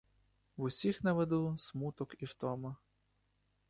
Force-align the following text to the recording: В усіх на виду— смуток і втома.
В 0.57 0.61
усіх 0.63 1.03
на 1.03 1.13
виду— 1.13 1.53
смуток 1.57 2.15
і 2.19 2.25
втома. 2.25 2.77